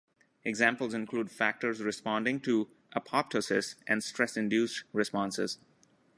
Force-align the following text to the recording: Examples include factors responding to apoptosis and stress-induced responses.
Examples 0.43 0.95
include 0.95 1.29
factors 1.29 1.79
responding 1.83 2.39
to 2.39 2.67
apoptosis 2.95 3.75
and 3.85 4.03
stress-induced 4.03 4.85
responses. 4.93 5.59